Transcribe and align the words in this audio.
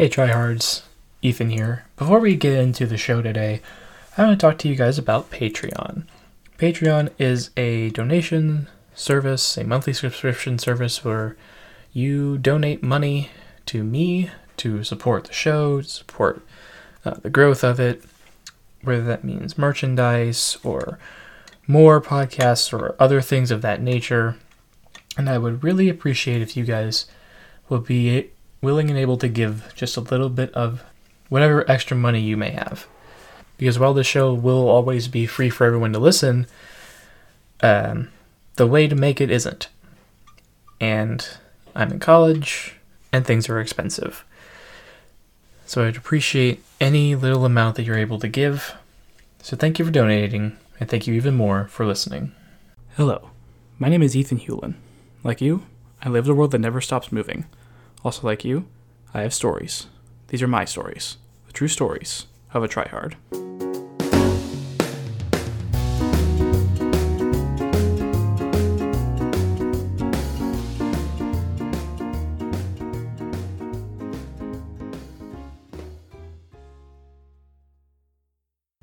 Hey, 0.00 0.08
tryhards. 0.08 0.80
Ethan 1.20 1.50
here. 1.50 1.84
Before 1.98 2.20
we 2.20 2.34
get 2.34 2.54
into 2.54 2.86
the 2.86 2.96
show 2.96 3.20
today, 3.20 3.60
I 4.16 4.24
want 4.24 4.40
to 4.40 4.46
talk 4.46 4.56
to 4.60 4.68
you 4.70 4.74
guys 4.74 4.96
about 4.96 5.30
Patreon. 5.30 6.04
Patreon 6.56 7.10
is 7.18 7.50
a 7.54 7.90
donation 7.90 8.68
service, 8.94 9.58
a 9.58 9.64
monthly 9.64 9.92
subscription 9.92 10.58
service 10.58 11.04
where 11.04 11.36
you 11.92 12.38
donate 12.38 12.82
money 12.82 13.28
to 13.66 13.84
me 13.84 14.30
to 14.56 14.82
support 14.84 15.24
the 15.24 15.34
show, 15.34 15.82
support 15.82 16.40
uh, 17.04 17.16
the 17.20 17.28
growth 17.28 17.62
of 17.62 17.78
it, 17.78 18.02
whether 18.82 19.04
that 19.04 19.22
means 19.22 19.58
merchandise 19.58 20.56
or 20.64 20.98
more 21.66 22.00
podcasts 22.00 22.72
or 22.72 22.96
other 22.98 23.20
things 23.20 23.50
of 23.50 23.60
that 23.60 23.82
nature. 23.82 24.36
And 25.18 25.28
I 25.28 25.36
would 25.36 25.62
really 25.62 25.90
appreciate 25.90 26.40
if 26.40 26.56
you 26.56 26.64
guys 26.64 27.04
would 27.68 27.84
be 27.84 28.30
willing 28.62 28.90
and 28.90 28.98
able 28.98 29.16
to 29.18 29.28
give 29.28 29.72
just 29.74 29.96
a 29.96 30.00
little 30.00 30.28
bit 30.28 30.52
of 30.54 30.82
whatever 31.28 31.68
extra 31.70 31.96
money 31.96 32.20
you 32.20 32.36
may 32.36 32.50
have. 32.50 32.86
Because 33.56 33.78
while 33.78 33.94
the 33.94 34.04
show 34.04 34.32
will 34.32 34.68
always 34.68 35.08
be 35.08 35.26
free 35.26 35.50
for 35.50 35.66
everyone 35.66 35.92
to 35.92 35.98
listen, 35.98 36.46
um, 37.62 38.10
the 38.56 38.66
way 38.66 38.86
to 38.88 38.94
make 38.94 39.20
it 39.20 39.30
isn't. 39.30 39.68
And 40.80 41.26
I'm 41.74 41.92
in 41.92 41.98
college, 41.98 42.76
and 43.12 43.26
things 43.26 43.48
are 43.48 43.60
expensive. 43.60 44.24
So 45.66 45.86
I'd 45.86 45.96
appreciate 45.96 46.62
any 46.80 47.14
little 47.14 47.44
amount 47.44 47.76
that 47.76 47.84
you're 47.84 47.98
able 47.98 48.18
to 48.20 48.28
give. 48.28 48.74
So 49.42 49.56
thank 49.56 49.78
you 49.78 49.84
for 49.84 49.90
donating, 49.90 50.56
and 50.78 50.88
thank 50.88 51.06
you 51.06 51.14
even 51.14 51.34
more 51.34 51.66
for 51.68 51.86
listening. 51.86 52.32
Hello, 52.96 53.30
my 53.78 53.88
name 53.88 54.02
is 54.02 54.16
Ethan 54.16 54.38
Hewlin. 54.38 54.74
Like 55.22 55.40
you, 55.40 55.62
I 56.02 56.08
live 56.08 56.24
in 56.24 56.32
a 56.32 56.34
world 56.34 56.50
that 56.52 56.58
never 56.58 56.80
stops 56.80 57.12
moving. 57.12 57.44
Also, 58.02 58.26
like 58.26 58.46
you, 58.46 58.66
I 59.12 59.20
have 59.20 59.34
stories. 59.34 59.88
These 60.28 60.40
are 60.40 60.48
my 60.48 60.64
stories, 60.64 61.18
the 61.46 61.52
true 61.52 61.68
stories 61.68 62.28
of 62.54 62.64
a 62.64 62.68
tryhard. 62.68 63.16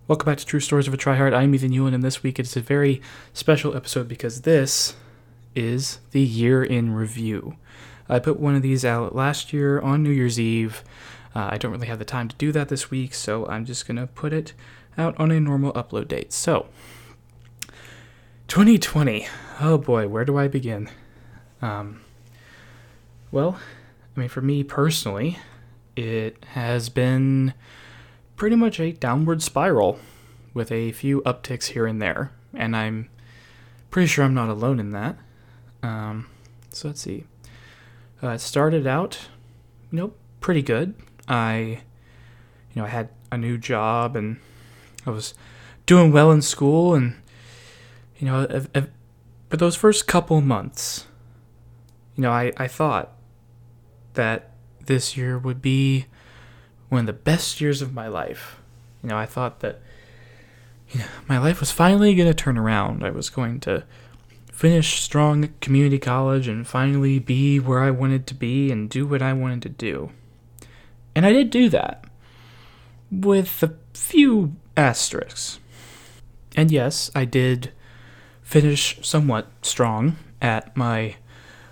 Welcome 0.07 0.27
back 0.27 0.37
to 0.37 0.45
True 0.45 0.59
Stories 0.59 0.87
of 0.87 0.93
a 0.93 0.97
Tryhard. 0.97 1.33
I'm 1.33 1.55
Ethan 1.55 1.71
Hewlin, 1.71 1.95
and 1.95 2.03
this 2.03 2.21
week 2.21 2.37
it's 2.37 2.55
a 2.55 2.61
very 2.61 3.01
special 3.33 3.75
episode 3.75 4.07
because 4.07 4.41
this 4.41 4.95
is 5.55 5.99
the 6.11 6.21
year 6.21 6.63
in 6.63 6.93
review. 6.93 7.57
I 8.09 8.19
put 8.19 8.39
one 8.39 8.55
of 8.55 8.61
these 8.61 8.85
out 8.85 9.15
last 9.15 9.53
year 9.53 9.79
on 9.79 10.03
New 10.03 10.11
Year's 10.11 10.39
Eve. 10.39 10.83
Uh, 11.35 11.49
I 11.51 11.57
don't 11.57 11.71
really 11.71 11.87
have 11.87 11.99
the 11.99 12.05
time 12.05 12.27
to 12.29 12.35
do 12.37 12.51
that 12.51 12.69
this 12.69 12.89
week, 12.89 13.13
so 13.13 13.45
I'm 13.47 13.65
just 13.65 13.87
going 13.87 13.97
to 13.97 14.07
put 14.07 14.33
it 14.33 14.53
out 14.97 15.19
on 15.19 15.31
a 15.31 15.39
normal 15.39 15.73
upload 15.73 16.07
date. 16.07 16.33
So, 16.33 16.67
2020. 18.47 19.27
Oh 19.59 19.77
boy, 19.77 20.07
where 20.07 20.25
do 20.25 20.37
I 20.37 20.47
begin? 20.47 20.89
Um, 21.61 22.01
well, 23.31 23.59
I 24.15 24.19
mean, 24.19 24.29
for 24.29 24.41
me 24.41 24.63
personally, 24.63 25.37
it 25.95 26.43
has 26.53 26.89
been 26.89 27.53
pretty 28.35 28.55
much 28.55 28.79
a 28.79 28.91
downward 28.91 29.41
spiral 29.41 29.99
with 30.53 30.71
a 30.71 30.91
few 30.91 31.21
upticks 31.21 31.65
here 31.65 31.85
and 31.85 32.01
there, 32.01 32.31
and 32.53 32.75
I'm 32.75 33.09
pretty 33.89 34.07
sure 34.07 34.23
I'm 34.23 34.33
not 34.33 34.49
alone 34.49 34.79
in 34.79 34.91
that. 34.91 35.17
Um, 35.83 36.27
so 36.71 36.87
let's 36.87 37.01
see. 37.01 37.25
Uh, 38.21 38.29
it 38.29 38.39
started 38.39 38.87
out, 38.87 39.27
you 39.91 39.97
know, 39.97 40.13
pretty 40.39 40.61
good. 40.61 40.95
I, 41.27 41.81
you 42.73 42.81
know, 42.81 42.85
I 42.85 42.89
had 42.89 43.09
a 43.31 43.37
new 43.37 43.57
job 43.57 44.15
and 44.15 44.39
I 45.05 45.11
was 45.11 45.33
doing 45.85 46.11
well 46.11 46.31
in 46.31 46.41
school, 46.41 46.93
and 46.93 47.15
you 48.17 48.27
know, 48.27 48.41
if, 48.73 48.87
for 49.49 49.57
those 49.57 49.75
first 49.75 50.07
couple 50.07 50.41
months, 50.41 51.07
you 52.15 52.23
know, 52.23 52.31
I, 52.31 52.51
I 52.57 52.67
thought 52.67 53.13
that 54.13 54.51
this 54.85 55.15
year 55.15 55.37
would 55.37 55.61
be 55.61 56.05
one 56.89 57.01
of 57.01 57.05
the 57.05 57.13
best 57.13 57.61
years 57.61 57.81
of 57.81 57.93
my 57.93 58.07
life. 58.07 58.59
You 59.03 59.09
know, 59.09 59.17
I 59.17 59.25
thought 59.25 59.59
that 59.59 59.79
you 60.89 61.01
know, 61.01 61.05
my 61.27 61.37
life 61.37 61.59
was 61.59 61.71
finally 61.71 62.15
going 62.15 62.27
to 62.27 62.33
turn 62.33 62.57
around. 62.57 63.03
I 63.03 63.11
was 63.11 63.29
going 63.29 63.59
to 63.61 63.83
finish 64.57 64.99
strong 65.01 65.49
community 65.61 65.99
college 65.99 66.47
and 66.47 66.67
finally 66.67 67.19
be 67.19 67.59
where 67.59 67.81
I 67.81 67.91
wanted 67.91 68.25
to 68.25 68.33
be 68.33 68.71
and 68.71 68.89
do 68.89 69.05
what 69.05 69.21
I 69.21 69.31
wanted 69.31 69.61
to 69.61 69.69
do. 69.69 70.09
And 71.13 71.27
I 71.27 71.31
did 71.31 71.51
do 71.51 71.69
that 71.69 72.05
with 73.11 73.61
a 73.61 73.75
few 73.93 74.55
asterisks. 74.75 75.59
And 76.55 76.71
yes, 76.71 77.11
I 77.13 77.23
did 77.23 77.71
finish 78.41 78.97
somewhat 79.03 79.45
strong 79.61 80.15
at 80.41 80.75
my 80.75 81.17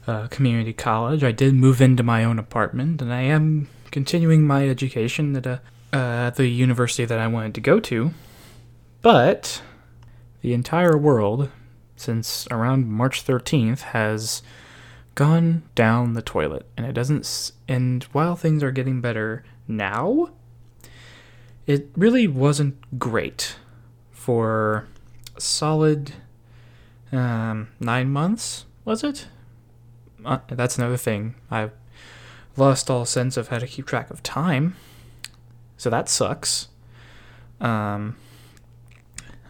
uh, 0.06 0.28
community 0.28 0.72
college. 0.72 1.24
I 1.24 1.31
did 1.31 1.56
move 1.56 1.81
into 1.81 2.03
my 2.03 2.24
own 2.24 2.38
apartment, 2.38 3.01
and 3.01 3.12
I 3.12 3.22
am 3.22 3.68
continuing 3.90 4.44
my 4.44 4.69
education 4.69 5.35
at 5.35 5.47
a 5.47 5.62
uh, 5.91 6.29
the 6.29 6.45
university 6.45 7.06
that 7.06 7.18
I 7.18 7.25
wanted 7.25 7.56
to 7.56 7.62
go 7.62 7.79
to. 7.79 8.12
But 9.01 9.63
the 10.41 10.53
entire 10.53 10.95
world, 10.95 11.50
since 11.95 12.47
around 12.51 12.88
March 12.88 13.25
13th, 13.25 13.81
has 13.81 14.41
gone 15.16 15.63
down 15.75 16.13
the 16.13 16.22
toilet, 16.22 16.66
and 16.75 16.85
it 16.85 16.94
doesn't. 16.94 17.51
And 17.67 18.03
while 18.06 18.35
things 18.35 18.61
are 18.63 18.72
getting 18.72 19.01
better 19.01 19.44
now, 19.67 20.29
it 21.66 21.89
really 21.95 22.28
wasn't 22.28 23.00
great 23.00 23.56
for 24.11 24.88
solid 25.38 26.13
um, 27.11 27.69
nine 27.79 28.09
months. 28.09 28.66
Was 28.83 29.03
it? 29.03 29.27
Uh, 30.23 30.39
that's 30.47 30.77
another 30.77 30.97
thing. 30.97 31.35
I've 31.50 31.72
lost 32.57 32.89
all 32.89 33.06
sense 33.06 33.38
of 33.38 33.50
how 33.50 33.59
to 33.59 33.67
keep 33.67 33.85
track 33.85 34.09
of 34.09 34.23
time. 34.23 34.75
So 35.77 35.89
that 35.89 36.09
sucks. 36.09 36.67
Um, 37.59 38.16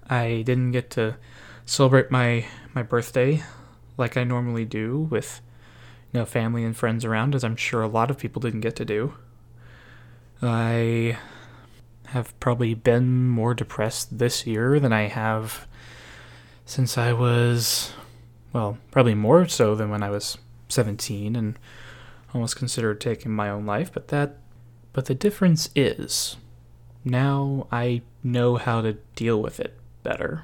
I 0.09 0.43
didn't 0.45 0.71
get 0.71 0.89
to 0.91 1.17
celebrate 1.65 2.11
my 2.11 2.45
my 2.73 2.83
birthday 2.83 3.43
like 3.97 4.17
I 4.17 4.23
normally 4.23 4.65
do 4.65 5.07
with 5.09 5.41
you 6.11 6.19
know 6.19 6.25
family 6.25 6.63
and 6.63 6.75
friends 6.75 7.03
around, 7.03 7.35
as 7.35 7.43
I'm 7.43 7.55
sure 7.55 7.81
a 7.81 7.87
lot 7.87 8.09
of 8.09 8.17
people 8.17 8.41
didn't 8.41 8.61
get 8.61 8.75
to 8.77 8.85
do. 8.85 9.13
I 10.41 11.17
have 12.07 12.39
probably 12.39 12.73
been 12.73 13.27
more 13.27 13.53
depressed 13.53 14.19
this 14.19 14.45
year 14.45 14.79
than 14.79 14.93
I 14.93 15.07
have 15.07 15.67
since 16.65 16.97
I 16.97 17.13
was 17.13 17.93
well, 18.53 18.77
probably 18.91 19.15
more 19.15 19.47
so 19.47 19.75
than 19.75 19.89
when 19.89 20.01
I 20.01 20.09
was 20.09 20.37
17 20.69 21.35
and 21.35 21.59
almost 22.33 22.55
considered 22.55 23.01
taking 23.01 23.31
my 23.31 23.49
own 23.49 23.65
life, 23.65 23.91
but 23.93 24.09
that 24.09 24.37
but 24.93 25.05
the 25.05 25.15
difference 25.15 25.69
is 25.75 26.37
now 27.03 27.67
I 27.71 28.01
know 28.23 28.55
how 28.55 28.81
to 28.81 28.93
deal 29.15 29.41
with 29.41 29.59
it 29.59 29.77
better. 30.03 30.43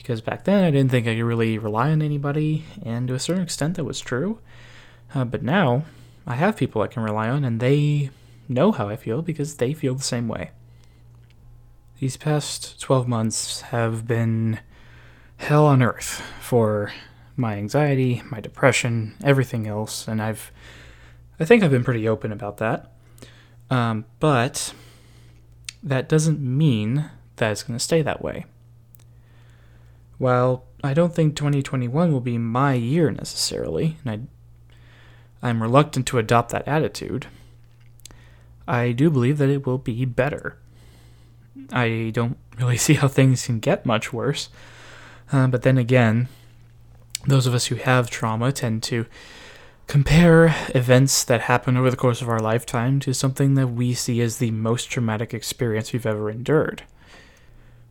Because 0.00 0.22
back 0.22 0.44
then 0.44 0.64
I 0.64 0.70
didn't 0.70 0.90
think 0.90 1.06
I 1.06 1.14
could 1.14 1.24
really 1.24 1.58
rely 1.58 1.90
on 1.90 2.00
anybody, 2.00 2.64
and 2.82 3.06
to 3.08 3.14
a 3.14 3.18
certain 3.18 3.42
extent 3.42 3.76
that 3.76 3.84
was 3.84 4.00
true. 4.00 4.38
Uh, 5.14 5.26
but 5.26 5.42
now 5.42 5.84
I 6.26 6.36
have 6.36 6.56
people 6.56 6.80
I 6.80 6.86
can 6.86 7.02
rely 7.02 7.28
on, 7.28 7.44
and 7.44 7.60
they 7.60 8.08
know 8.48 8.72
how 8.72 8.88
I 8.88 8.96
feel 8.96 9.20
because 9.20 9.56
they 9.56 9.74
feel 9.74 9.94
the 9.94 10.02
same 10.02 10.26
way. 10.26 10.52
These 11.98 12.16
past 12.16 12.80
12 12.80 13.06
months 13.06 13.60
have 13.60 14.06
been 14.06 14.60
hell 15.36 15.66
on 15.66 15.82
earth 15.82 16.22
for 16.40 16.92
my 17.36 17.56
anxiety, 17.56 18.22
my 18.30 18.40
depression, 18.40 19.16
everything 19.22 19.66
else, 19.66 20.08
and 20.08 20.22
I've 20.22 20.50
I 21.38 21.44
think 21.44 21.62
I've 21.62 21.70
been 21.70 21.84
pretty 21.84 22.06
open 22.08 22.32
about 22.32 22.58
that. 22.58 22.92
Um, 23.70 24.04
but 24.18 24.74
that 25.82 26.08
doesn't 26.08 26.40
mean 26.40 27.10
that 27.36 27.52
it's 27.52 27.62
going 27.62 27.78
to 27.78 27.82
stay 27.82 28.02
that 28.02 28.22
way. 28.22 28.44
While 30.20 30.64
I 30.84 30.92
don't 30.92 31.14
think 31.14 31.34
2021 31.34 32.12
will 32.12 32.20
be 32.20 32.36
my 32.36 32.74
year 32.74 33.10
necessarily, 33.10 33.96
and 34.04 34.28
I, 35.42 35.48
I'm 35.48 35.62
reluctant 35.62 36.06
to 36.08 36.18
adopt 36.18 36.50
that 36.50 36.68
attitude, 36.68 37.26
I 38.68 38.92
do 38.92 39.08
believe 39.08 39.38
that 39.38 39.48
it 39.48 39.64
will 39.64 39.78
be 39.78 40.04
better. 40.04 40.58
I 41.72 42.10
don't 42.12 42.36
really 42.58 42.76
see 42.86 42.92
how 42.92 43.08
things 43.08 43.46
can 43.46 43.60
get 43.60 43.86
much 43.86 44.12
worse. 44.12 44.50
Uh, 45.32 45.46
but 45.46 45.62
then 45.62 45.78
again, 45.78 46.28
those 47.26 47.46
of 47.46 47.54
us 47.54 47.68
who 47.68 47.76
have 47.76 48.10
trauma 48.10 48.52
tend 48.52 48.82
to 48.82 49.06
compare 49.86 50.54
events 50.74 51.24
that 51.24 51.40
happen 51.40 51.78
over 51.78 51.90
the 51.90 51.96
course 51.96 52.20
of 52.20 52.28
our 52.28 52.40
lifetime 52.40 53.00
to 53.00 53.14
something 53.14 53.54
that 53.54 53.68
we 53.68 53.94
see 53.94 54.20
as 54.20 54.36
the 54.36 54.50
most 54.50 54.90
traumatic 54.90 55.32
experience 55.32 55.94
we've 55.94 56.04
ever 56.04 56.28
endured. 56.28 56.82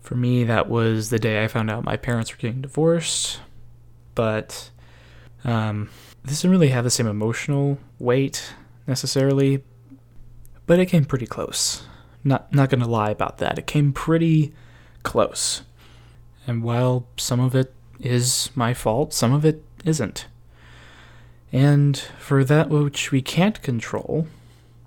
For 0.09 0.15
me, 0.15 0.43
that 0.45 0.67
was 0.67 1.11
the 1.11 1.19
day 1.19 1.43
I 1.43 1.47
found 1.47 1.69
out 1.69 1.83
my 1.83 1.95
parents 1.95 2.31
were 2.31 2.39
getting 2.39 2.61
divorced, 2.61 3.41
but 4.15 4.71
um, 5.43 5.91
this 6.23 6.41
didn't 6.41 6.49
really 6.49 6.69
have 6.69 6.83
the 6.83 6.89
same 6.89 7.05
emotional 7.05 7.77
weight 7.99 8.55
necessarily. 8.87 9.63
but 10.65 10.79
it 10.79 10.87
came 10.87 11.05
pretty 11.05 11.27
close. 11.27 11.83
Not 12.23 12.51
not 12.51 12.71
gonna 12.71 12.87
lie 12.87 13.11
about 13.11 13.37
that. 13.37 13.59
It 13.59 13.67
came 13.67 13.93
pretty 13.93 14.51
close. 15.03 15.61
And 16.47 16.63
while 16.63 17.05
some 17.15 17.39
of 17.39 17.53
it 17.53 17.71
is 17.99 18.49
my 18.55 18.73
fault, 18.73 19.13
some 19.13 19.31
of 19.31 19.45
it 19.45 19.63
isn't. 19.85 20.25
And 21.53 21.95
for 22.17 22.43
that 22.43 22.69
which 22.69 23.11
we 23.11 23.21
can't 23.21 23.61
control, 23.61 24.25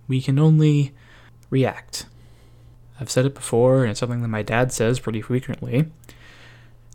we 0.08 0.20
can 0.20 0.40
only 0.40 0.90
react. 1.48 2.06
I've 3.02 3.10
said 3.10 3.26
it 3.26 3.34
before, 3.34 3.82
and 3.82 3.90
it's 3.90 3.98
something 3.98 4.22
that 4.22 4.28
my 4.28 4.42
dad 4.42 4.70
says 4.70 5.00
pretty 5.00 5.20
frequently. 5.20 5.86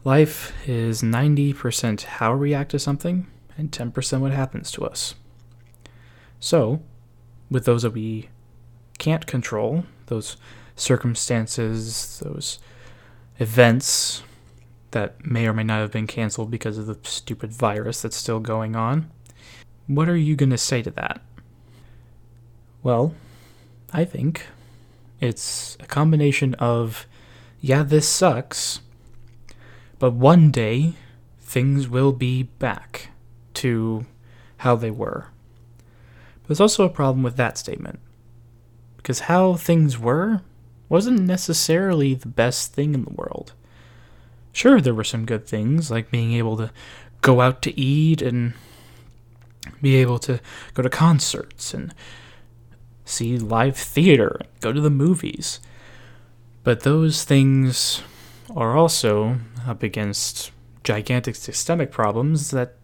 Life 0.05 0.53
is 0.65 1.01
90% 1.01 2.03
how 2.03 2.31
we 2.31 2.39
react 2.39 2.71
to 2.71 2.79
something 2.79 3.27
and 3.57 3.73
10% 3.73 4.21
what 4.21 4.31
happens 4.31 4.71
to 4.71 4.85
us. 4.85 5.15
So, 6.39 6.81
with 7.51 7.65
those 7.65 7.81
that 7.81 7.91
we 7.91 8.29
can't 8.99 9.27
control, 9.27 9.83
those 10.05 10.37
circumstances, 10.77 12.23
those 12.23 12.59
events 13.37 14.23
that 14.91 15.25
may 15.25 15.45
or 15.45 15.51
may 15.51 15.63
not 15.63 15.81
have 15.81 15.91
been 15.91 16.07
canceled 16.07 16.49
because 16.49 16.77
of 16.77 16.85
the 16.85 16.97
stupid 17.03 17.51
virus 17.51 18.01
that's 18.01 18.15
still 18.15 18.39
going 18.39 18.77
on, 18.77 19.11
what 19.87 20.07
are 20.07 20.15
you 20.15 20.37
going 20.37 20.51
to 20.51 20.57
say 20.57 20.81
to 20.81 20.91
that? 20.91 21.19
Well, 22.81 23.13
I 23.91 24.05
think 24.05 24.45
it's 25.19 25.77
a 25.79 25.85
combination 25.85 26.53
of, 26.55 27.07
yeah, 27.59 27.83
this 27.83 28.07
sucks, 28.07 28.81
but 29.99 30.13
one 30.13 30.51
day 30.51 30.93
things 31.39 31.87
will 31.87 32.11
be 32.11 32.43
back 32.43 33.09
to 33.55 34.05
how 34.57 34.75
they 34.75 34.91
were. 34.91 35.27
But 36.41 36.47
there's 36.49 36.61
also 36.61 36.85
a 36.85 36.89
problem 36.89 37.23
with 37.23 37.37
that 37.37 37.57
statement. 37.57 37.99
Because 38.97 39.21
how 39.21 39.55
things 39.55 39.97
were 39.97 40.41
wasn't 40.89 41.21
necessarily 41.21 42.13
the 42.13 42.27
best 42.27 42.73
thing 42.73 42.93
in 42.93 43.03
the 43.03 43.13
world. 43.13 43.53
Sure, 44.51 44.81
there 44.81 44.93
were 44.93 45.03
some 45.03 45.25
good 45.25 45.47
things, 45.47 45.91
like 45.91 46.11
being 46.11 46.33
able 46.33 46.57
to 46.57 46.71
go 47.21 47.41
out 47.41 47.61
to 47.61 47.79
eat 47.79 48.21
and 48.21 48.53
be 49.81 49.95
able 49.95 50.19
to 50.19 50.39
go 50.73 50.83
to 50.83 50.89
concerts 50.89 51.73
and 51.73 51.93
see 53.07 53.37
live 53.37 53.75
theater, 53.77 54.39
go 54.61 54.71
to 54.71 54.81
the 54.81 54.89
movies. 54.89 55.59
But 56.63 56.81
those 56.81 57.23
things 57.23 58.03
are 58.55 58.75
also 58.75 59.37
up 59.65 59.83
against 59.83 60.51
gigantic 60.83 61.35
systemic 61.35 61.91
problems 61.91 62.51
that 62.51 62.75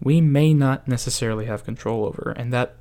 we 0.00 0.20
may 0.20 0.52
not 0.52 0.88
necessarily 0.88 1.46
have 1.46 1.64
control 1.64 2.04
over, 2.04 2.34
and 2.36 2.52
that 2.52 2.76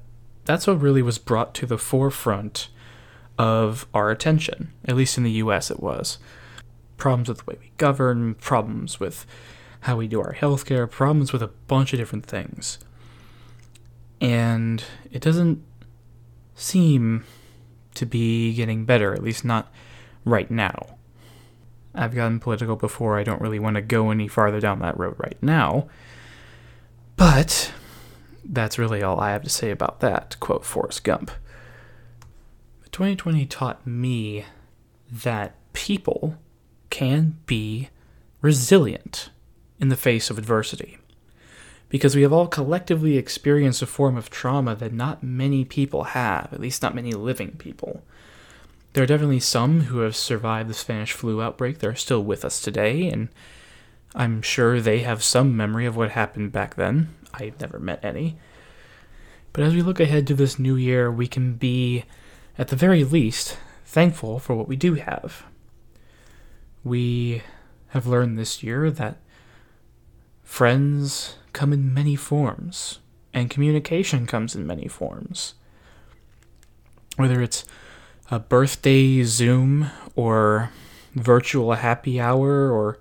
that's 0.46 0.68
what 0.68 0.82
really 0.82 1.02
was 1.02 1.18
brought 1.18 1.54
to 1.56 1.66
the 1.66 1.78
forefront 1.78 2.70
of 3.38 3.88
our 3.94 4.10
attention. 4.10 4.74
At 4.86 4.96
least 4.96 5.18
in 5.18 5.24
the 5.24 5.32
US 5.32 5.72
it 5.72 5.80
was. 5.80 6.18
Problems 6.98 7.30
with 7.30 7.40
the 7.40 7.44
way 7.46 7.58
we 7.60 7.72
govern, 7.78 8.36
problems 8.36 9.00
with 9.00 9.26
how 9.82 9.98
we 9.98 10.08
do 10.08 10.20
our 10.22 10.34
healthcare, 10.34 10.90
problems 10.90 11.32
with 11.32 11.42
a 11.42 11.52
bunch 11.68 11.94
of 11.94 12.00
different 12.00 12.26
things. 12.26 12.80
And 14.20 14.84
it 15.12 15.22
doesn't 15.22 15.64
seem 16.56 17.24
to 17.96 18.06
be 18.06 18.54
getting 18.54 18.86
better, 18.86 19.14
at 19.14 19.24
least 19.24 19.44
not 19.46 19.72
right 20.26 20.50
now. 20.50 20.98
I've 21.94 22.16
gotten 22.16 22.40
political 22.40 22.76
before, 22.76 23.20
I 23.20 23.24
don't 23.24 23.42
really 23.42 23.60
want 23.60 23.76
to 23.76 23.82
go 23.82 24.12
any 24.12 24.28
farther 24.28 24.60
down 24.60 24.80
that 24.80 24.98
road 24.98 25.16
right 25.18 25.38
now. 25.42 25.90
But 27.18 27.74
that's 28.44 28.80
really 28.80 29.04
all 29.04 29.20
I 29.20 29.32
have 29.32 29.44
to 29.44 29.50
say 29.50 29.72
about 29.72 30.00
that, 30.00 30.38
quote 30.40 30.66
Forrest 30.66 31.04
Gump. 31.04 31.32
2020 32.92 33.46
taught 33.46 33.86
me 33.86 34.46
that 35.10 35.56
people 35.74 36.38
can 36.90 37.38
be 37.46 37.90
resilient 38.42 39.30
in 39.80 39.90
the 39.90 39.96
face 39.96 40.30
of 40.30 40.38
adversity 40.38 40.98
because 41.92 42.16
we 42.16 42.22
have 42.22 42.32
all 42.32 42.48
collectively 42.48 43.18
experienced 43.18 43.82
a 43.82 43.86
form 43.86 44.16
of 44.16 44.30
trauma 44.30 44.74
that 44.76 44.94
not 44.94 45.22
many 45.22 45.66
people 45.66 46.06
have, 46.06 46.48
at 46.54 46.62
least 46.62 46.82
not 46.82 46.96
many 46.96 47.12
living 47.12 47.52
people. 47.58 48.02
There 48.94 49.04
are 49.04 49.08
definitely 49.08 49.42
some 49.42 49.82
who 49.82 50.00
have 50.00 50.16
survived 50.16 50.70
the 50.70 50.74
Spanish 50.74 51.12
flu 51.12 51.42
outbreak 51.42 51.80
that 51.80 51.88
are 51.88 51.96
still 51.96 52.24
with 52.24 52.46
us 52.46 52.62
today, 52.62 53.10
and 53.10 53.28
I'm 54.16 54.42
sure 54.42 54.80
they 54.80 55.00
have 55.00 55.22
some 55.22 55.56
memory 55.56 55.86
of 55.86 55.98
what 55.98 56.12
happened 56.12 56.54
back 56.54 56.76
then. 56.76 57.10
I've 57.34 57.60
never 57.60 57.78
met 57.78 58.04
any. 58.06 58.38
But 59.52 59.66
as 59.66 59.76
we 59.76 59.82
look 59.82 60.00
ahead 60.00 60.28
to 60.28 60.34
this 60.34 60.58
new 60.58 60.78
year, 60.78 61.12
we 61.12 61.28
can 61.28 61.56
be, 61.56 62.06
at 62.58 62.70
the 62.70 62.78
very 62.78 63.04
least, 63.04 63.58
thankful 63.86 64.40
for 64.40 64.56
what 64.56 64.70
we 64.70 64.78
do 64.78 64.94
have. 64.94 65.44
We 66.86 67.42
have 67.90 68.08
learned 68.08 68.40
this 68.40 68.64
year 68.64 68.90
that 68.92 69.18
friends 70.52 71.38
come 71.54 71.72
in 71.72 71.94
many 71.94 72.14
forms, 72.14 73.00
and 73.34 73.50
communication 73.50 74.28
comes 74.28 74.54
in 74.54 74.68
many 74.68 74.86
forms. 74.86 75.54
Whether 77.16 77.42
it's 77.42 77.64
a 78.30 78.38
birthday 78.38 79.24
Zoom, 79.24 79.90
or 80.14 80.70
virtual 81.16 81.72
happy 81.76 82.20
hour, 82.20 82.70
or 82.70 83.00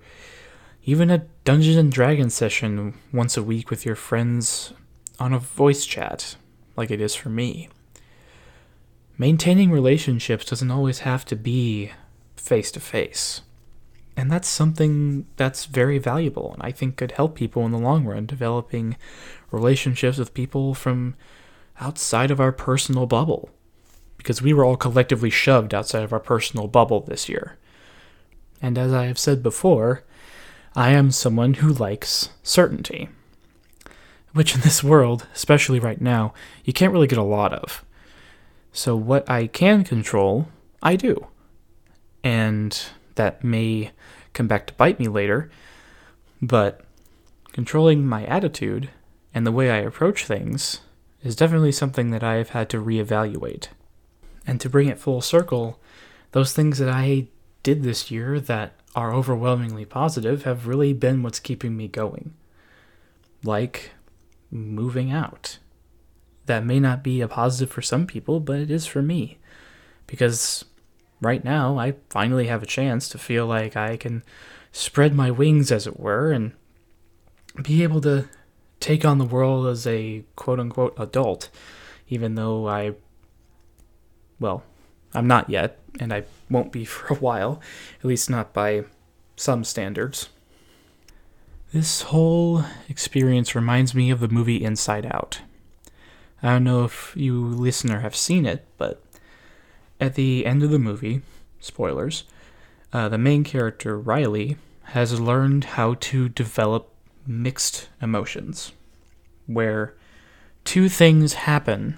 even 0.85 1.11
a 1.11 1.25
Dungeons 1.43 1.75
and 1.75 1.91
Dragons 1.91 2.33
session 2.33 2.93
once 3.11 3.35
a 3.35 3.43
week 3.43 3.69
with 3.69 3.85
your 3.85 3.97
friends 3.97 4.71
on 5.19 5.33
a 5.33 5.37
voice 5.37 5.85
chat, 5.85 6.37
like 6.77 6.89
it 6.89 7.01
is 7.01 7.15
for 7.15 7.27
me. 7.27 7.67
Maintaining 9.17 9.71
relationships 9.71 10.45
doesn't 10.45 10.71
always 10.71 10.99
have 10.99 11.25
to 11.25 11.35
be 11.35 11.91
face 12.37 12.71
to 12.71 12.79
face. 12.79 13.41
And 14.17 14.31
that's 14.31 14.47
something 14.47 15.25
that's 15.37 15.65
very 15.65 15.97
valuable 15.97 16.53
and 16.53 16.61
I 16.61 16.71
think 16.71 16.97
could 16.97 17.13
help 17.13 17.35
people 17.35 17.65
in 17.65 17.71
the 17.71 17.77
long 17.77 18.05
run 18.05 18.25
developing 18.25 18.97
relationships 19.51 20.17
with 20.17 20.33
people 20.33 20.73
from 20.73 21.15
outside 21.79 22.29
of 22.31 22.39
our 22.39 22.51
personal 22.51 23.05
bubble. 23.05 23.49
Because 24.17 24.41
we 24.41 24.53
were 24.53 24.63
all 24.63 24.75
collectively 24.75 25.29
shoved 25.29 25.73
outside 25.73 26.03
of 26.03 26.13
our 26.13 26.19
personal 26.19 26.67
bubble 26.67 27.01
this 27.01 27.27
year. 27.27 27.57
And 28.61 28.77
as 28.77 28.93
I 28.93 29.05
have 29.05 29.17
said 29.17 29.41
before, 29.41 30.03
I 30.75 30.91
am 30.91 31.11
someone 31.11 31.55
who 31.55 31.69
likes 31.69 32.29
certainty. 32.43 33.09
Which 34.33 34.53
in 34.53 34.61
this 34.61 34.83
world, 34.83 35.27
especially 35.33 35.79
right 35.79 35.99
now, 35.99 36.33
you 36.63 36.71
can't 36.71 36.93
really 36.93 37.07
get 37.07 37.17
a 37.17 37.23
lot 37.23 37.51
of. 37.51 37.83
So 38.71 38.95
what 38.95 39.29
I 39.29 39.47
can 39.47 39.83
control, 39.83 40.47
I 40.81 40.95
do. 40.95 41.27
And 42.23 42.79
that 43.15 43.43
may 43.43 43.91
come 44.33 44.47
back 44.47 44.67
to 44.67 44.73
bite 44.73 44.99
me 44.99 45.07
later, 45.07 45.49
but 46.41 46.81
controlling 47.51 48.05
my 48.05 48.25
attitude 48.25 48.89
and 49.33 49.45
the 49.45 49.51
way 49.51 49.69
I 49.69 49.77
approach 49.77 50.25
things 50.25 50.81
is 51.23 51.35
definitely 51.35 51.71
something 51.71 52.11
that 52.11 52.23
I 52.23 52.35
have 52.35 52.49
had 52.49 52.69
to 52.69 52.83
reevaluate. 52.83 53.67
And 54.45 54.59
to 54.59 54.69
bring 54.69 54.87
it 54.87 54.99
full 54.99 55.21
circle, 55.21 55.79
those 56.31 56.53
things 56.53 56.79
that 56.79 56.89
I 56.89 57.27
did 57.63 57.83
this 57.83 58.09
year 58.09 58.39
that 58.39 58.73
are 58.95 59.13
overwhelmingly 59.13 59.85
positive 59.85 60.43
have 60.43 60.67
really 60.67 60.93
been 60.93 61.23
what's 61.23 61.39
keeping 61.39 61.77
me 61.77 61.87
going. 61.87 62.33
Like 63.43 63.91
moving 64.49 65.11
out. 65.11 65.59
That 66.47 66.65
may 66.65 66.79
not 66.79 67.03
be 67.03 67.21
a 67.21 67.27
positive 67.27 67.71
for 67.71 67.81
some 67.81 68.07
people, 68.07 68.39
but 68.39 68.59
it 68.59 68.71
is 68.71 68.85
for 68.85 69.01
me. 69.01 69.37
Because 70.07 70.65
right 71.21 71.43
now, 71.43 71.77
I 71.77 71.93
finally 72.09 72.47
have 72.47 72.63
a 72.63 72.67
chance 72.67 73.07
to 73.09 73.17
feel 73.17 73.45
like 73.45 73.77
I 73.77 73.95
can 73.95 74.23
spread 74.71 75.15
my 75.15 75.31
wings, 75.31 75.71
as 75.71 75.87
it 75.87 75.99
were, 75.99 76.31
and 76.31 76.53
be 77.61 77.83
able 77.83 78.01
to 78.01 78.27
take 78.79 79.05
on 79.05 79.19
the 79.19 79.25
world 79.25 79.67
as 79.67 79.85
a 79.85 80.23
quote 80.35 80.59
unquote 80.59 80.95
adult, 80.97 81.49
even 82.09 82.35
though 82.35 82.67
I, 82.67 82.95
well, 84.39 84.63
I'm 85.13 85.27
not 85.27 85.49
yet, 85.49 85.79
and 85.99 86.11
I 86.11 86.23
won't 86.49 86.71
be 86.71 86.83
for 86.85 87.13
a 87.13 87.17
while, 87.17 87.61
at 87.99 88.05
least 88.05 88.29
not 88.29 88.53
by 88.53 88.85
some 89.35 89.63
standards. 89.63 90.29
This 91.71 92.01
whole 92.01 92.65
experience 92.89 93.55
reminds 93.55 93.95
me 93.95 94.09
of 94.09 94.19
the 94.19 94.27
movie 94.27 94.61
Inside 94.61 95.05
Out. 95.05 95.41
I 96.43 96.49
don't 96.49 96.65
know 96.65 96.83
if 96.83 97.13
you 97.15 97.39
listener 97.45 97.99
have 98.01 98.15
seen 98.15 98.45
it, 98.45 98.65
but 98.77 99.01
at 100.01 100.15
the 100.15 100.45
end 100.45 100.63
of 100.63 100.71
the 100.71 100.79
movie, 100.79 101.21
spoilers, 101.59 102.23
uh, 102.91 103.07
the 103.07 103.17
main 103.17 103.43
character, 103.43 103.97
Riley, 103.97 104.57
has 104.85 105.21
learned 105.21 105.63
how 105.63 105.93
to 105.93 106.27
develop 106.27 106.91
mixed 107.25 107.87
emotions, 108.01 108.73
where 109.45 109.93
two 110.65 110.89
things 110.89 111.33
happen 111.33 111.97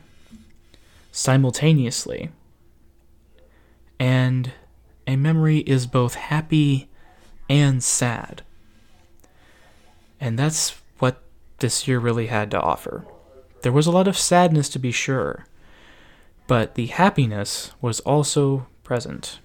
simultaneously, 1.12 2.30
and 4.00 4.52
a 5.08 5.16
memory 5.16 5.60
is 5.60 5.88
both 5.88 6.16
happy 6.16 6.90
and 7.50 7.84
sad. 7.84 8.44
And 10.20 10.38
that's 10.38 10.76
what 11.00 11.24
this 11.60 11.88
year 11.88 12.00
really 12.00 12.28
had 12.28 12.52
to 12.52 12.62
offer. 12.62 13.06
There 13.62 13.72
was 13.72 13.88
a 13.88 13.92
lot 13.92 14.08
of 14.08 14.18
sadness 14.18 14.70
to 14.70 14.80
be 14.80 14.92
sure, 14.92 15.46
But 16.54 16.76
the 16.76 16.86
happiness 16.86 17.72
was 17.82 18.00
also 18.02 18.68
present. 18.84 19.40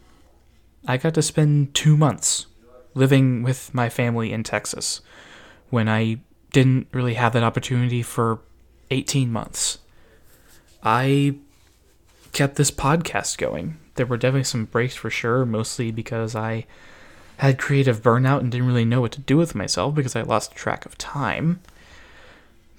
I 0.86 0.98
got 0.98 1.14
to 1.14 1.22
spend 1.22 1.72
two 1.72 1.96
months 1.96 2.44
living 2.92 3.42
with 3.42 3.72
my 3.72 3.88
family 3.88 4.30
in 4.30 4.42
Texas 4.42 5.00
when 5.70 5.88
I 5.88 6.18
didn't 6.52 6.86
really 6.92 7.14
have 7.14 7.32
that 7.32 7.42
opportunity 7.42 8.02
for 8.02 8.40
18 8.90 9.32
months. 9.32 9.78
I 10.82 11.36
kept 12.32 12.56
this 12.56 12.70
podcast 12.70 13.38
going. 13.38 13.78
There 13.94 14.04
were 14.04 14.18
definitely 14.18 14.44
some 14.44 14.66
breaks 14.66 14.94
for 14.94 15.08
sure, 15.08 15.46
mostly 15.46 15.90
because 15.90 16.36
I 16.36 16.66
had 17.38 17.58
creative 17.58 18.02
burnout 18.02 18.40
and 18.40 18.52
didn't 18.52 18.66
really 18.66 18.84
know 18.84 19.00
what 19.00 19.12
to 19.12 19.20
do 19.22 19.38
with 19.38 19.54
myself 19.54 19.94
because 19.94 20.14
I 20.14 20.20
lost 20.20 20.54
track 20.54 20.84
of 20.84 20.98
time. 20.98 21.60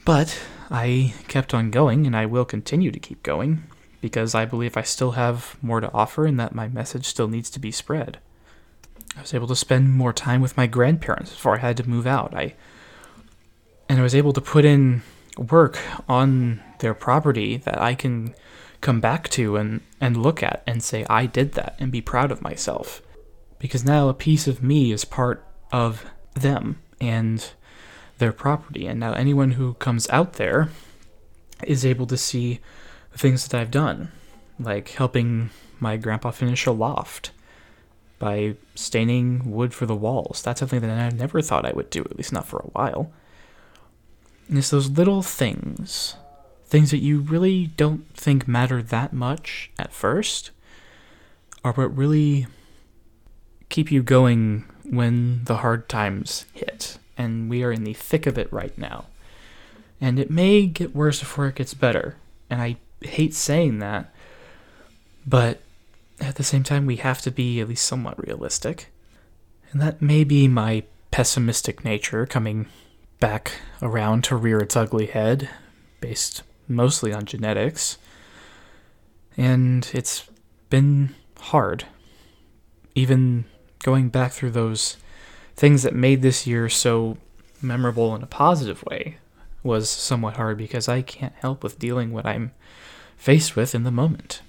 But 0.05 0.39
I 0.69 1.15
kept 1.27 1.55
on 1.55 1.71
going 1.71 2.05
and 2.05 2.15
I 2.15 2.27
will 2.27 2.45
continue 2.45 2.91
to 2.91 2.99
keep 2.99 3.23
going 3.23 3.63
because 4.01 4.35
I 4.35 4.45
believe 4.45 4.77
I 4.77 4.81
still 4.81 5.11
have 5.11 5.57
more 5.61 5.79
to 5.79 5.91
offer 5.93 6.25
and 6.25 6.39
that 6.39 6.55
my 6.55 6.67
message 6.67 7.05
still 7.05 7.27
needs 7.27 7.49
to 7.51 7.59
be 7.59 7.71
spread. 7.71 8.19
I 9.17 9.21
was 9.21 9.33
able 9.33 9.47
to 9.47 9.55
spend 9.55 9.91
more 9.91 10.13
time 10.13 10.41
with 10.41 10.55
my 10.57 10.67
grandparents 10.67 11.31
before 11.31 11.55
I 11.55 11.59
had 11.59 11.77
to 11.77 11.89
move 11.89 12.07
out. 12.07 12.33
I 12.35 12.55
and 13.89 13.99
I 13.99 14.03
was 14.03 14.15
able 14.15 14.33
to 14.33 14.41
put 14.41 14.65
in 14.65 15.01
work 15.37 15.79
on 16.07 16.61
their 16.79 16.93
property 16.93 17.57
that 17.57 17.81
I 17.81 17.95
can 17.95 18.35
come 18.81 19.01
back 19.01 19.29
to 19.29 19.57
and, 19.57 19.81
and 19.99 20.21
look 20.21 20.43
at 20.43 20.63
and 20.67 20.83
say 20.83 21.05
I 21.09 21.25
did 21.25 21.53
that 21.53 21.75
and 21.79 21.91
be 21.91 22.01
proud 22.01 22.31
of 22.31 22.41
myself. 22.41 23.01
Because 23.57 23.83
now 23.83 24.07
a 24.07 24.13
piece 24.13 24.47
of 24.47 24.63
me 24.63 24.91
is 24.91 25.05
part 25.05 25.45
of 25.71 26.05
them 26.33 26.81
and 27.01 27.51
their 28.19 28.31
property. 28.31 28.85
And 28.85 28.99
now 28.99 29.13
anyone 29.13 29.51
who 29.51 29.73
comes 29.75 30.07
out 30.09 30.33
there 30.33 30.69
is 31.63 31.85
able 31.85 32.05
to 32.07 32.17
see 32.17 32.59
things 33.13 33.47
that 33.47 33.59
I've 33.59 33.71
done, 33.71 34.11
like 34.59 34.89
helping 34.89 35.49
my 35.79 35.97
grandpa 35.97 36.31
finish 36.31 36.65
a 36.65 36.71
loft 36.71 37.31
by 38.19 38.55
staining 38.75 39.49
wood 39.49 39.73
for 39.73 39.85
the 39.85 39.95
walls. 39.95 40.41
That's 40.41 40.59
something 40.59 40.81
that 40.81 40.89
I 40.89 41.15
never 41.15 41.41
thought 41.41 41.65
I 41.65 41.71
would 41.71 41.89
do, 41.89 42.01
at 42.01 42.17
least 42.17 42.33
not 42.33 42.45
for 42.45 42.59
a 42.59 42.69
while. 42.71 43.11
And 44.47 44.57
it's 44.57 44.69
those 44.69 44.89
little 44.89 45.21
things, 45.21 46.15
things 46.65 46.91
that 46.91 46.97
you 46.97 47.19
really 47.19 47.67
don't 47.67 48.13
think 48.15 48.47
matter 48.47 48.81
that 48.81 49.13
much 49.13 49.71
at 49.79 49.93
first, 49.93 50.51
are 51.63 51.73
what 51.73 51.95
really 51.95 52.47
keep 53.69 53.91
you 53.91 54.01
going 54.03 54.65
when 54.83 55.43
the 55.45 55.57
hard 55.57 55.87
times 55.87 56.45
hit. 56.53 56.97
And 57.17 57.49
we 57.49 57.63
are 57.63 57.71
in 57.71 57.83
the 57.83 57.93
thick 57.93 58.25
of 58.25 58.37
it 58.37 58.51
right 58.51 58.77
now. 58.77 59.05
And 60.01 60.19
it 60.19 60.31
may 60.31 60.65
get 60.67 60.95
worse 60.95 61.19
before 61.19 61.47
it 61.47 61.55
gets 61.55 61.73
better. 61.73 62.15
And 62.49 62.61
I 62.61 62.77
hate 63.01 63.33
saying 63.33 63.79
that, 63.79 64.13
but 65.25 65.61
at 66.19 66.35
the 66.35 66.43
same 66.43 66.63
time, 66.63 66.85
we 66.85 66.97
have 66.97 67.21
to 67.21 67.31
be 67.31 67.59
at 67.61 67.69
least 67.69 67.85
somewhat 67.85 68.21
realistic. 68.25 68.91
And 69.71 69.81
that 69.81 70.01
may 70.01 70.23
be 70.23 70.47
my 70.47 70.83
pessimistic 71.11 71.85
nature 71.85 72.25
coming 72.25 72.67
back 73.19 73.53
around 73.81 74.23
to 74.25 74.35
rear 74.35 74.59
its 74.59 74.75
ugly 74.75 75.07
head, 75.07 75.49
based 76.01 76.43
mostly 76.67 77.13
on 77.13 77.25
genetics. 77.25 77.97
And 79.37 79.89
it's 79.93 80.29
been 80.69 81.15
hard. 81.39 81.85
Even 82.95 83.45
going 83.79 84.09
back 84.09 84.31
through 84.31 84.51
those 84.51 84.97
things 85.55 85.83
that 85.83 85.93
made 85.95 86.21
this 86.21 86.45
year 86.45 86.69
so 86.69 87.17
memorable 87.61 88.15
in 88.15 88.23
a 88.23 88.27
positive 88.27 88.83
way 88.83 89.17
was 89.63 89.89
somewhat 89.89 90.37
hard 90.37 90.57
because 90.57 90.87
I 90.87 91.01
can't 91.01 91.33
help 91.35 91.63
with 91.63 91.79
dealing 91.79 92.11
what 92.11 92.25
I'm 92.25 92.51
faced 93.17 93.55
with 93.55 93.75
in 93.75 93.83
the 93.83 93.91
moment. 93.91 94.41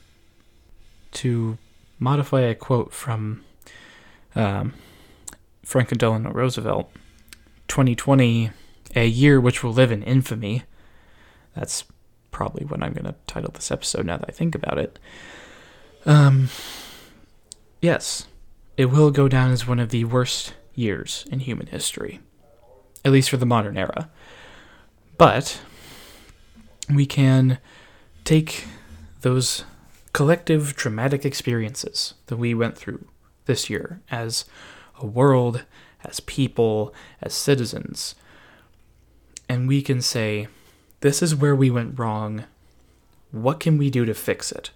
To 1.12 1.58
modify 1.98 2.42
a 2.42 2.54
quote 2.54 2.92
from 2.92 3.44
um, 4.34 4.74
Franklin 5.64 5.98
Delano 5.98 6.30
Roosevelt, 6.30 6.90
2020, 7.68 8.50
a 8.94 9.06
year 9.06 9.40
which 9.40 9.62
will 9.62 9.72
live 9.72 9.92
in 9.92 10.02
infamy. 10.02 10.62
That's 11.54 11.84
probably 12.30 12.64
what 12.64 12.82
I'm 12.82 12.92
going 12.92 13.04
to 13.04 13.14
title 13.26 13.50
this 13.52 13.70
episode 13.70 14.06
now 14.06 14.16
that 14.18 14.28
I 14.28 14.32
think 14.32 14.54
about 14.54 14.78
it. 14.78 14.98
Um, 16.06 16.48
yes, 17.80 18.26
it 18.76 18.86
will 18.86 19.10
go 19.10 19.28
down 19.28 19.50
as 19.50 19.66
one 19.66 19.78
of 19.78 19.90
the 19.90 20.04
worst 20.04 20.54
years 20.74 21.26
in 21.30 21.40
human 21.40 21.66
history, 21.66 22.20
at 23.04 23.12
least 23.12 23.30
for 23.30 23.36
the 23.36 23.46
modern 23.46 23.76
era. 23.76 24.10
But 25.20 25.60
we 26.88 27.04
can 27.04 27.58
take 28.24 28.64
those 29.20 29.64
collective 30.14 30.74
traumatic 30.74 31.26
experiences 31.26 32.14
that 32.28 32.38
we 32.38 32.54
went 32.54 32.78
through 32.78 33.04
this 33.44 33.68
year 33.68 34.00
as 34.10 34.46
a 34.98 35.04
world, 35.04 35.66
as 36.02 36.20
people, 36.20 36.94
as 37.20 37.34
citizens, 37.34 38.14
and 39.46 39.68
we 39.68 39.82
can 39.82 40.00
say, 40.00 40.48
this 41.00 41.20
is 41.20 41.36
where 41.36 41.54
we 41.54 41.70
went 41.70 41.98
wrong. 41.98 42.44
What 43.30 43.60
can 43.60 43.76
we 43.76 43.90
do 43.90 44.06
to 44.06 44.14
fix 44.14 44.50
it? 44.50 44.70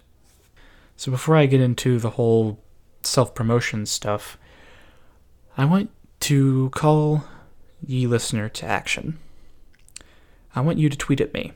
So 0.95 1.09
before 1.09 1.35
I 1.35 1.47
get 1.47 1.59
into 1.59 1.97
the 1.97 2.11
whole 2.11 2.59
self 3.01 3.33
promotion 3.33 3.87
stuff, 3.87 4.37
I 5.57 5.65
want 5.65 5.89
to 6.19 6.69
call 6.69 7.23
ye 7.83 8.05
listener 8.05 8.47
to 8.49 8.65
action. 8.67 9.17
I 10.55 10.61
want 10.61 10.77
you 10.77 10.89
to 10.89 10.97
tweet 10.97 11.21
at 11.21 11.33
me 11.33 11.51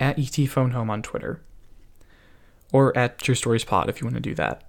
at 0.00 0.16
etphoneHome 0.16 0.88
on 0.88 1.02
Twitter 1.02 1.40
or 2.72 2.96
at 2.96 3.18
True 3.18 3.34
Stories 3.34 3.64
Pod 3.64 3.88
if 3.88 4.00
you 4.00 4.06
want 4.06 4.16
to 4.16 4.20
do 4.20 4.34
that. 4.34 4.64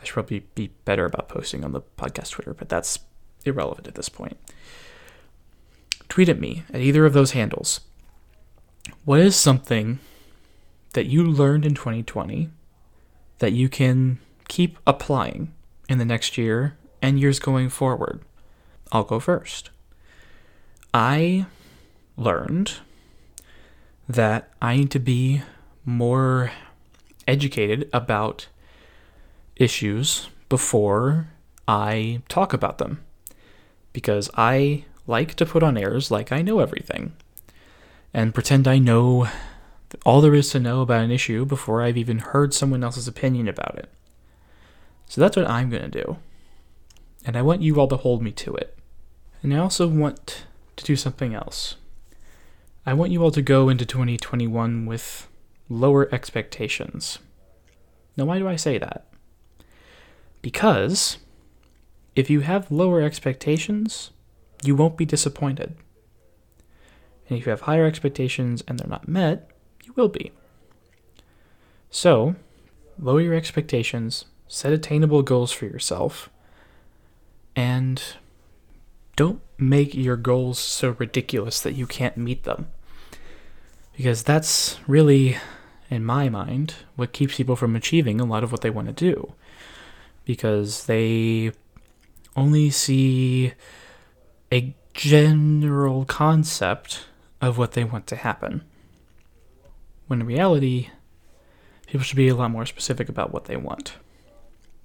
I 0.00 0.04
should 0.04 0.14
probably 0.14 0.40
be 0.54 0.70
better 0.84 1.06
about 1.06 1.28
posting 1.28 1.64
on 1.64 1.72
the 1.72 1.80
podcast 1.80 2.32
Twitter, 2.32 2.54
but 2.54 2.68
that's 2.68 2.98
irrelevant 3.44 3.88
at 3.88 3.94
this 3.94 4.08
point. 4.08 4.38
Tweet 6.08 6.28
at 6.28 6.40
me 6.40 6.64
at 6.72 6.80
either 6.80 7.06
of 7.06 7.12
those 7.12 7.32
handles. 7.32 7.80
What 9.04 9.20
is 9.20 9.36
something 9.36 9.98
that 10.92 11.06
you 11.06 11.24
learned 11.24 11.64
in 11.64 11.74
2020 11.74 12.50
that 13.38 13.52
you 13.52 13.68
can 13.68 14.18
keep 14.48 14.78
applying 14.86 15.52
in 15.88 15.98
the 15.98 16.04
next 16.04 16.36
year 16.36 16.76
and 17.00 17.18
years 17.18 17.38
going 17.38 17.68
forward? 17.68 18.20
I'll 18.92 19.04
go 19.04 19.20
first. 19.20 19.70
I 20.92 21.46
learned 22.20 22.74
that 24.08 24.50
I 24.60 24.76
need 24.76 24.90
to 24.92 24.98
be 24.98 25.42
more 25.84 26.52
educated 27.26 27.88
about 27.92 28.48
issues 29.56 30.28
before 30.48 31.28
I 31.66 32.22
talk 32.28 32.52
about 32.52 32.78
them. 32.78 33.04
Because 33.92 34.30
I 34.36 34.84
like 35.06 35.34
to 35.34 35.46
put 35.46 35.62
on 35.62 35.76
airs 35.76 36.10
like 36.10 36.30
I 36.30 36.42
know 36.42 36.60
everything 36.60 37.14
and 38.12 38.34
pretend 38.34 38.68
I 38.68 38.78
know 38.78 39.28
all 40.04 40.20
there 40.20 40.34
is 40.34 40.50
to 40.50 40.60
know 40.60 40.82
about 40.82 41.02
an 41.02 41.10
issue 41.10 41.44
before 41.44 41.82
I've 41.82 41.96
even 41.96 42.18
heard 42.18 42.54
someone 42.54 42.84
else's 42.84 43.08
opinion 43.08 43.48
about 43.48 43.76
it. 43.76 43.88
So 45.06 45.20
that's 45.20 45.36
what 45.36 45.48
I'm 45.48 45.70
going 45.70 45.90
to 45.90 46.04
do. 46.04 46.18
And 47.24 47.36
I 47.36 47.42
want 47.42 47.62
you 47.62 47.80
all 47.80 47.88
to 47.88 47.96
hold 47.96 48.22
me 48.22 48.30
to 48.32 48.54
it. 48.54 48.78
And 49.42 49.52
I 49.52 49.58
also 49.58 49.88
want 49.88 50.44
to 50.76 50.84
do 50.84 50.94
something 50.96 51.34
else. 51.34 51.76
I 52.90 52.92
want 52.92 53.12
you 53.12 53.22
all 53.22 53.30
to 53.30 53.40
go 53.40 53.68
into 53.68 53.86
2021 53.86 54.84
with 54.84 55.28
lower 55.68 56.12
expectations. 56.12 57.20
Now, 58.16 58.24
why 58.24 58.40
do 58.40 58.48
I 58.48 58.56
say 58.56 58.78
that? 58.78 59.06
Because 60.42 61.18
if 62.16 62.28
you 62.28 62.40
have 62.40 62.72
lower 62.72 63.00
expectations, 63.00 64.10
you 64.64 64.74
won't 64.74 64.96
be 64.96 65.04
disappointed. 65.04 65.76
And 67.28 67.38
if 67.38 67.46
you 67.46 67.50
have 67.50 67.60
higher 67.60 67.86
expectations 67.86 68.64
and 68.66 68.76
they're 68.76 68.88
not 68.88 69.06
met, 69.06 69.48
you 69.84 69.92
will 69.94 70.08
be. 70.08 70.32
So, 71.90 72.34
lower 72.98 73.20
your 73.20 73.34
expectations, 73.34 74.24
set 74.48 74.72
attainable 74.72 75.22
goals 75.22 75.52
for 75.52 75.66
yourself, 75.66 76.28
and 77.54 78.02
don't 79.14 79.42
make 79.58 79.94
your 79.94 80.16
goals 80.16 80.58
so 80.58 80.96
ridiculous 80.98 81.60
that 81.60 81.74
you 81.74 81.86
can't 81.86 82.16
meet 82.16 82.42
them. 82.42 82.66
Because 84.00 84.22
that's 84.22 84.80
really, 84.86 85.36
in 85.90 86.06
my 86.06 86.30
mind, 86.30 86.72
what 86.96 87.12
keeps 87.12 87.36
people 87.36 87.54
from 87.54 87.76
achieving 87.76 88.18
a 88.18 88.24
lot 88.24 88.42
of 88.42 88.50
what 88.50 88.62
they 88.62 88.70
want 88.70 88.86
to 88.86 88.94
do. 88.94 89.34
Because 90.24 90.86
they 90.86 91.52
only 92.34 92.70
see 92.70 93.52
a 94.50 94.74
general 94.94 96.06
concept 96.06 97.08
of 97.42 97.58
what 97.58 97.72
they 97.72 97.84
want 97.84 98.06
to 98.06 98.16
happen. 98.16 98.64
When 100.06 100.22
in 100.22 100.26
reality, 100.26 100.88
people 101.86 102.00
should 102.02 102.16
be 102.16 102.28
a 102.28 102.34
lot 102.34 102.50
more 102.50 102.64
specific 102.64 103.10
about 103.10 103.34
what 103.34 103.44
they 103.44 103.58
want. 103.58 103.96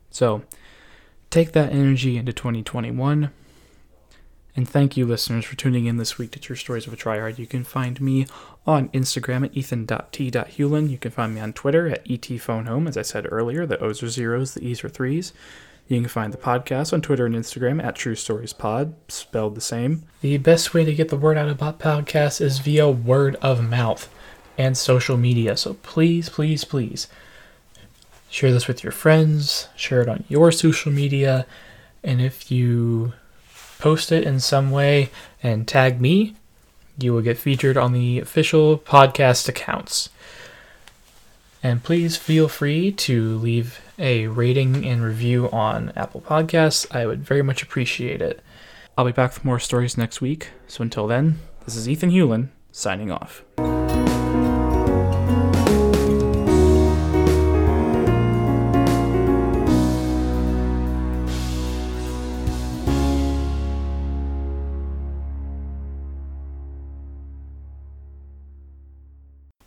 So, 0.10 0.42
take 1.30 1.54
that 1.54 1.72
energy 1.72 2.18
into 2.18 2.34
2021 2.34 3.32
And 4.56 4.68
thank 4.70 4.96
you, 4.96 5.06
listeners, 5.06 5.44
for 5.44 5.58
tuning 5.58 5.86
in 5.86 5.98
this 5.98 6.18
week 6.18 6.32
to 6.32 6.40
True 6.40 6.56
Stories 6.56 6.88
of 6.88 6.94
a 6.94 6.96
Tryhard. 6.96 7.38
You 7.38 7.46
can 7.46 7.66
find 7.66 8.00
me 8.00 8.26
on 8.66 8.88
Instagram 8.90 9.44
at 9.44 9.56
ethan.t.hewlin. 9.56 10.90
You 10.90 10.98
can 10.98 11.12
find 11.12 11.36
me 11.36 11.42
on 11.42 11.52
Twitter 11.52 11.90
at 11.90 12.06
etphonehome. 12.06 12.88
As 12.88 12.96
I 12.96 13.02
said 13.02 13.28
earlier, 13.30 13.66
the 13.66 13.80
O's 13.80 14.02
are 14.02 14.08
zeros, 14.08 14.54
the 14.54 14.66
E's 14.66 14.82
are 14.84 14.90
threes. 14.90 15.34
You 15.90 16.00
can 16.00 16.08
find 16.08 16.34
the 16.34 16.38
podcast 16.38 16.94
on 16.94 17.02
Twitter 17.02 17.26
and 17.26 17.36
Instagram 17.36 17.84
at 17.84 17.96
True 17.96 18.16
Stories 18.16 18.54
Pod, 18.54 18.96
spelled 19.10 19.56
the 19.56 19.62
same. 19.62 20.04
The 20.22 20.38
best 20.38 20.74
way 20.74 20.86
to 20.86 20.96
get 20.96 21.10
the 21.10 21.18
word 21.18 21.38
out 21.38 21.50
about 21.50 21.80
podcasts 21.80 22.40
is 22.40 22.60
via 22.60 22.90
word 22.90 23.36
of 23.42 23.62
mouth 23.62 24.10
and 24.58 24.78
social 24.78 25.18
media. 25.18 25.58
So 25.58 25.74
please, 25.76 26.30
please, 26.30 26.64
please 26.64 27.08
share 28.30 28.54
this 28.54 28.68
with 28.68 28.84
your 28.84 28.94
friends, 28.94 29.68
share 29.76 30.02
it 30.02 30.10
on 30.10 30.24
your 30.30 30.52
social 30.52 30.92
media, 30.92 31.46
and 32.04 32.22
if 32.22 32.50
you 32.50 33.14
post 33.80 34.12
it 34.12 34.24
in 34.24 34.40
some 34.40 34.72
way 34.72 35.10
and 35.44 35.68
tag 35.68 36.02
me, 36.02 36.36
you 36.98 37.14
will 37.14 37.22
get 37.22 37.38
featured 37.38 37.78
on 37.78 37.94
the 37.94 38.20
official 38.20 38.78
podcast 38.78 39.50
accounts. 39.50 40.10
And 41.62 41.84
please 41.84 42.16
feel 42.16 42.48
free 42.48 42.92
to 42.92 43.38
leave 43.38 43.82
a 43.98 44.28
rating 44.28 44.86
and 44.86 45.04
review 45.04 45.50
on 45.52 45.92
Apple 45.96 46.22
Podcasts. 46.22 46.86
I 46.96 47.06
would 47.06 47.26
very 47.26 47.42
much 47.42 47.64
appreciate 47.64 48.22
it. 48.22 48.42
I'll 48.98 49.06
be 49.06 49.12
back 49.12 49.34
with 49.34 49.46
more 49.46 49.60
stories 49.60 49.98
next 49.98 50.22
week. 50.22 50.52
So 50.68 50.82
until 50.82 51.08
then, 51.08 51.40
this 51.66 51.76
is 51.76 51.90
Ethan 51.90 52.12
Hewlin 52.12 52.50
signing 52.72 53.12
off. 53.12 53.44